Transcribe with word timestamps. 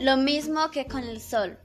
Lo 0.00 0.16
mismo 0.16 0.70
que 0.70 0.86
con 0.86 1.04
el 1.04 1.20
sol. 1.20 1.58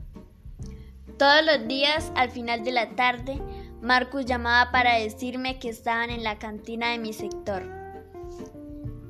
Todos 1.17 1.45
los 1.45 1.69
días, 1.69 2.11
al 2.15 2.29
final 2.31 2.65
de 2.65 2.73
la 2.73 2.89
tarde, 2.89 3.41
Marcus 3.81 4.25
llamaba 4.25 4.73
para 4.73 4.95
decirme 4.95 5.57
que 5.57 5.69
estaban 5.69 6.09
en 6.09 6.21
la 6.21 6.37
cantina 6.37 6.89
de 6.89 6.97
mi 6.97 7.13
sector. 7.13 7.63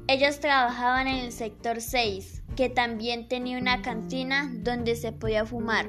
Ellos 0.07 0.39
trabajaban 0.39 1.07
en 1.07 1.25
el 1.25 1.31
sector 1.31 1.81
6, 1.81 2.43
que 2.55 2.69
también 2.69 3.27
tenía 3.27 3.57
una 3.57 3.81
cantina 3.81 4.51
donde 4.57 4.95
se 4.95 5.11
podía 5.11 5.43
fumar. 5.43 5.87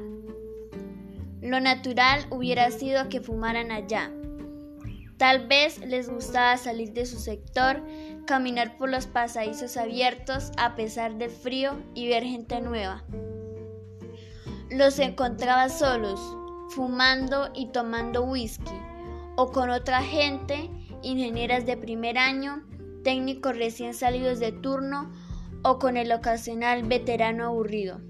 Lo 1.42 1.60
natural 1.60 2.24
hubiera 2.30 2.70
sido 2.70 3.10
que 3.10 3.20
fumaran 3.20 3.70
allá. 3.70 4.10
Tal 5.18 5.46
vez 5.46 5.78
les 5.78 6.10
gustaba 6.10 6.56
salir 6.58 6.92
de 6.92 7.06
su 7.06 7.18
sector, 7.18 7.82
caminar 8.26 8.76
por 8.76 8.90
los 8.90 9.06
pasadizos 9.06 9.78
abiertos 9.78 10.52
a 10.58 10.76
pesar 10.76 11.16
del 11.16 11.30
frío 11.30 11.82
y 11.94 12.08
ver 12.08 12.22
gente 12.22 12.60
nueva. 12.60 13.02
Los 14.70 14.98
encontraba 14.98 15.70
solos, 15.70 16.20
fumando 16.70 17.50
y 17.54 17.68
tomando 17.68 18.24
whisky, 18.24 18.74
o 19.36 19.52
con 19.52 19.70
otra 19.70 20.02
gente, 20.02 20.70
ingenieras 21.02 21.64
de 21.64 21.78
primer 21.78 22.18
año, 22.18 22.62
técnicos 23.02 23.56
recién 23.56 23.94
salidos 23.94 24.38
de 24.38 24.52
turno 24.52 25.12
o 25.62 25.78
con 25.78 25.96
el 25.96 26.12
ocasional 26.12 26.82
veterano 26.82 27.46
aburrido. 27.46 28.00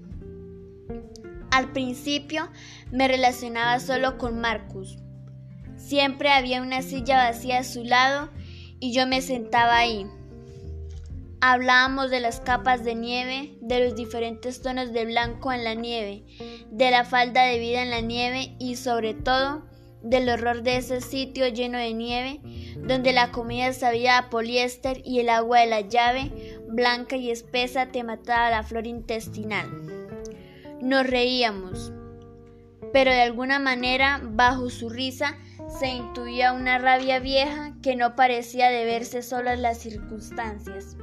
Al 1.51 1.71
principio 1.71 2.49
me 2.91 3.07
relacionaba 3.07 3.79
solo 3.79 4.17
con 4.17 4.41
Marcus. 4.41 4.97
Siempre 5.77 6.29
había 6.29 6.61
una 6.61 6.81
silla 6.81 7.17
vacía 7.17 7.59
a 7.59 7.63
su 7.63 7.83
lado 7.83 8.29
y 8.79 8.93
yo 8.93 9.07
me 9.07 9.21
sentaba 9.21 9.77
ahí. 9.77 10.05
Hablábamos 11.39 12.09
de 12.09 12.19
las 12.19 12.39
capas 12.39 12.83
de 12.83 12.95
nieve, 12.95 13.55
de 13.61 13.85
los 13.85 13.95
diferentes 13.95 14.61
tonos 14.61 14.91
de 14.91 15.05
blanco 15.05 15.53
en 15.53 15.63
la 15.63 15.75
nieve, 15.75 16.23
de 16.71 16.91
la 16.91 17.05
falda 17.05 17.43
de 17.43 17.59
vida 17.59 17.83
en 17.83 17.91
la 17.91 18.01
nieve 18.01 18.55
y 18.59 18.75
sobre 18.75 19.13
todo 19.13 19.63
del 20.01 20.29
horror 20.29 20.63
de 20.63 20.77
ese 20.77 21.01
sitio 21.01 21.47
lleno 21.47 21.77
de 21.77 21.93
nieve, 21.93 22.39
donde 22.77 23.13
la 23.13 23.31
comida 23.31 23.71
sabía 23.73 24.17
a 24.17 24.29
poliéster 24.29 25.01
y 25.05 25.19
el 25.19 25.29
agua 25.29 25.59
de 25.59 25.67
la 25.67 25.81
llave, 25.81 26.59
blanca 26.67 27.15
y 27.17 27.29
espesa, 27.29 27.87
te 27.87 28.03
mataba 28.03 28.49
la 28.49 28.63
flor 28.63 28.87
intestinal. 28.87 29.69
Nos 30.81 31.07
reíamos, 31.07 31.91
pero 32.93 33.11
de 33.11 33.21
alguna 33.21 33.59
manera, 33.59 34.21
bajo 34.23 34.69
su 34.69 34.89
risa, 34.89 35.37
se 35.67 35.87
intuía 35.87 36.53
una 36.53 36.77
rabia 36.77 37.19
vieja 37.19 37.73
que 37.81 37.95
no 37.95 38.15
parecía 38.15 38.69
deberse 38.69 39.21
solo 39.21 39.49
a 39.49 39.55
las 39.55 39.77
circunstancias. 39.77 40.95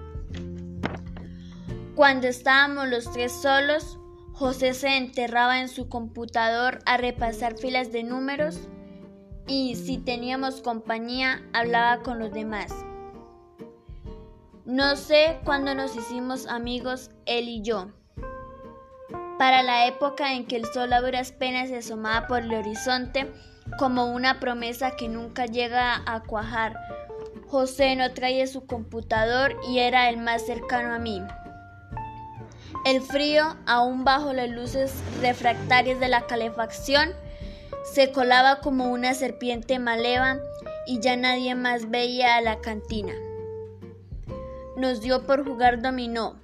Cuando 1.95 2.27
estábamos 2.27 2.89
los 2.89 3.11
tres 3.12 3.33
solos, 3.33 3.98
José 4.33 4.75
se 4.75 4.97
enterraba 4.97 5.61
en 5.61 5.69
su 5.69 5.89
computador 5.89 6.81
a 6.87 6.97
repasar 6.97 7.57
filas 7.57 7.92
de 7.92 8.03
números 8.03 8.69
y 9.47 9.77
si 9.77 9.98
teníamos 9.98 10.61
compañía 10.61 11.42
hablaba 11.53 12.03
con 12.03 12.19
los 12.19 12.33
demás. 12.33 12.73
No 14.65 14.97
sé 14.97 15.39
cuándo 15.45 15.75
nos 15.75 15.95
hicimos 15.95 16.47
amigos 16.47 17.11
él 17.27 17.48
y 17.48 17.62
yo. 17.62 17.92
Para 19.39 19.62
la 19.62 19.87
época 19.87 20.33
en 20.33 20.47
que 20.47 20.57
el 20.57 20.65
sol 20.67 20.92
a 20.92 21.01
duras 21.01 21.33
penas 21.33 21.69
se 21.69 21.77
asomaba 21.77 22.27
por 22.27 22.41
el 22.41 22.55
horizonte 22.55 23.31
como 23.78 24.06
una 24.06 24.41
promesa 24.41 24.97
que 24.97 25.08
nunca 25.08 25.47
llega 25.47 26.03
a 26.06 26.20
cuajar, 26.22 26.77
José 27.47 27.94
no 27.97 28.12
traía 28.12 28.47
su 28.47 28.67
computador 28.67 29.56
y 29.69 29.78
era 29.78 30.08
el 30.08 30.17
más 30.17 30.44
cercano 30.44 30.94
a 30.94 30.98
mí. 30.98 31.22
El 32.84 33.00
frío, 33.00 33.56
aún 33.67 34.05
bajo 34.05 34.33
las 34.33 34.50
luces 34.50 34.92
refractarias 35.22 36.00
de 36.00 36.08
la 36.08 36.27
calefacción, 36.27 37.11
se 37.85 38.12
colaba 38.12 38.61
como 38.61 38.90
una 38.90 39.14
serpiente 39.14 39.79
maleva 39.79 40.39
y 40.86 41.01
ya 41.01 41.17
nadie 41.17 41.55
más 41.55 41.91
veía 41.91 42.36
a 42.36 42.41
la 42.41 42.61
cantina. 42.61 43.14
Nos 44.77 45.01
dio 45.01 45.27
por 45.27 45.45
jugar 45.46 45.80
dominó. 45.80 46.43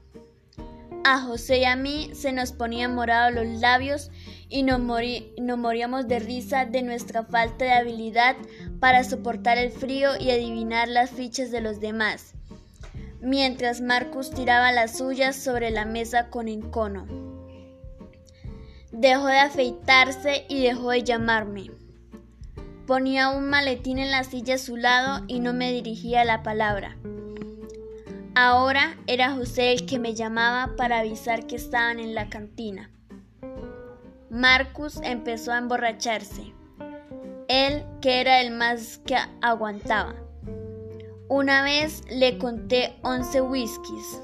A 1.04 1.20
José 1.20 1.58
y 1.58 1.64
a 1.64 1.76
mí 1.76 2.10
se 2.14 2.32
nos 2.32 2.52
ponían 2.52 2.94
morados 2.94 3.34
los 3.34 3.60
labios 3.60 4.10
y 4.48 4.62
nos, 4.62 4.80
nos 4.80 5.58
moríamos 5.58 6.08
de 6.08 6.18
risa 6.18 6.66
de 6.66 6.82
nuestra 6.82 7.24
falta 7.24 7.64
de 7.64 7.72
habilidad 7.72 8.36
para 8.80 9.04
soportar 9.04 9.58
el 9.58 9.70
frío 9.70 10.10
y 10.18 10.30
adivinar 10.30 10.88
las 10.88 11.10
fichas 11.10 11.50
de 11.50 11.60
los 11.60 11.80
demás 11.80 12.34
mientras 13.20 13.80
Marcus 13.80 14.30
tiraba 14.30 14.72
las 14.72 14.98
suyas 14.98 15.36
sobre 15.36 15.70
la 15.70 15.84
mesa 15.84 16.30
con 16.30 16.48
encono. 16.48 17.06
Dejó 18.92 19.26
de 19.26 19.38
afeitarse 19.38 20.46
y 20.48 20.62
dejó 20.62 20.90
de 20.90 21.02
llamarme. 21.02 21.70
Ponía 22.86 23.28
un 23.30 23.48
maletín 23.48 23.98
en 23.98 24.10
la 24.10 24.24
silla 24.24 24.56
a 24.56 24.58
su 24.58 24.76
lado 24.76 25.24
y 25.28 25.40
no 25.40 25.52
me 25.52 25.70
dirigía 25.72 26.24
la 26.24 26.42
palabra. 26.42 26.96
Ahora 28.36 28.96
era 29.08 29.32
José 29.32 29.72
el 29.72 29.86
que 29.86 29.98
me 29.98 30.14
llamaba 30.14 30.76
para 30.76 31.00
avisar 31.00 31.46
que 31.48 31.56
estaban 31.56 31.98
en 31.98 32.14
la 32.14 32.28
cantina. 32.28 32.90
Marcus 34.30 35.00
empezó 35.02 35.52
a 35.52 35.58
emborracharse. 35.58 36.54
Él, 37.48 37.84
que 38.00 38.20
era 38.20 38.40
el 38.40 38.52
más 38.52 38.98
que 39.04 39.16
aguantaba. 39.42 40.14
Una 41.28 41.64
vez 41.64 42.04
le 42.08 42.38
conté 42.38 42.96
11 43.02 43.40
whiskies. 43.42 44.22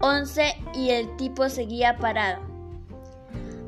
11 0.00 0.54
y 0.74 0.90
el 0.90 1.14
tipo 1.16 1.50
seguía 1.50 1.98
parado. 1.98 2.42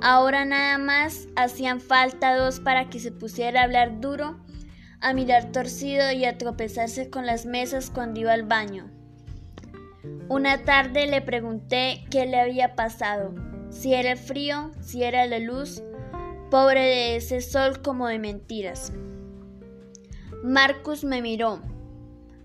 Ahora 0.00 0.46
nada 0.46 0.78
más 0.78 1.28
hacían 1.36 1.80
falta 1.80 2.34
dos 2.34 2.60
para 2.60 2.88
que 2.88 2.98
se 2.98 3.12
pusiera 3.12 3.60
a 3.60 3.64
hablar 3.64 4.00
duro, 4.00 4.38
a 5.00 5.12
mirar 5.12 5.52
torcido 5.52 6.12
y 6.12 6.24
a 6.24 6.38
tropezarse 6.38 7.10
con 7.10 7.26
las 7.26 7.44
mesas 7.44 7.90
cuando 7.90 8.20
iba 8.20 8.32
al 8.32 8.44
baño. 8.44 8.90
Una 10.28 10.64
tarde 10.64 11.06
le 11.06 11.20
pregunté 11.22 12.04
qué 12.10 12.26
le 12.26 12.40
había 12.40 12.74
pasado, 12.76 13.34
si 13.70 13.94
era 13.94 14.16
frío, 14.16 14.70
si 14.80 15.02
era 15.02 15.26
la 15.26 15.38
luz, 15.38 15.82
pobre 16.50 16.80
de 16.80 17.16
ese 17.16 17.40
sol 17.40 17.82
como 17.82 18.08
de 18.08 18.18
mentiras. 18.18 18.92
Marcus 20.42 21.04
me 21.04 21.20
miró. 21.20 21.60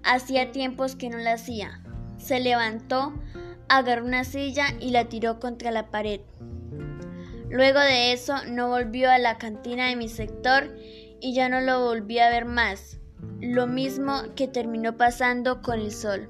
Hacía 0.03 0.51
tiempos 0.51 0.95
que 0.95 1.09
no 1.09 1.17
la 1.17 1.33
hacía. 1.33 1.81
Se 2.17 2.39
levantó, 2.39 3.13
agarró 3.69 4.05
una 4.05 4.23
silla 4.23 4.65
y 4.79 4.91
la 4.91 5.07
tiró 5.07 5.39
contra 5.39 5.71
la 5.71 5.91
pared. 5.91 6.21
Luego 7.49 7.79
de 7.79 8.13
eso 8.13 8.33
no 8.49 8.69
volvió 8.69 9.11
a 9.11 9.19
la 9.19 9.37
cantina 9.37 9.87
de 9.87 9.95
mi 9.95 10.09
sector 10.09 10.75
y 11.21 11.33
ya 11.33 11.49
no 11.49 11.61
lo 11.61 11.85
volví 11.85 12.19
a 12.19 12.29
ver 12.29 12.45
más. 12.45 12.99
Lo 13.39 13.67
mismo 13.67 14.23
que 14.35 14.47
terminó 14.47 14.97
pasando 14.97 15.61
con 15.61 15.79
el 15.79 15.91
sol. 15.91 16.29